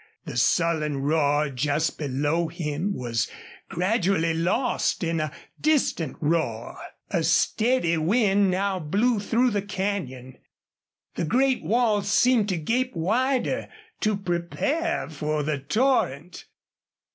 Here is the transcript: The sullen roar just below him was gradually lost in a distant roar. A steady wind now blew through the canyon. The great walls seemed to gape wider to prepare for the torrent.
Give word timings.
The 0.25 0.35
sullen 0.35 1.03
roar 1.03 1.49
just 1.49 1.99
below 1.99 2.47
him 2.47 2.91
was 2.95 3.29
gradually 3.69 4.33
lost 4.33 5.03
in 5.03 5.19
a 5.19 5.31
distant 5.59 6.17
roar. 6.19 6.79
A 7.11 7.21
steady 7.21 7.97
wind 7.97 8.49
now 8.49 8.79
blew 8.79 9.19
through 9.19 9.51
the 9.51 9.61
canyon. 9.61 10.39
The 11.13 11.25
great 11.25 11.61
walls 11.63 12.09
seemed 12.11 12.49
to 12.49 12.57
gape 12.57 12.95
wider 12.95 13.69
to 13.99 14.17
prepare 14.17 15.07
for 15.07 15.43
the 15.43 15.59
torrent. 15.59 16.45